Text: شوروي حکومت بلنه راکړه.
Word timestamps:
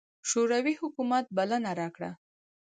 شوروي 0.29 0.73
حکومت 0.81 1.25
بلنه 1.37 1.71
راکړه. 1.79 2.11